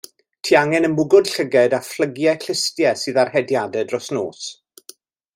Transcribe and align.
Ti 0.47 0.55
angen 0.59 0.87
y 0.87 0.89
mwgwd 0.93 1.27
llygaid 1.33 1.75
a 1.77 1.79
phlygiau 1.89 2.41
clustiau 2.45 2.97
sydd 3.01 3.19
ar 3.25 3.31
hediadau 3.35 3.87
dros 3.91 4.09
nos. 4.19 4.41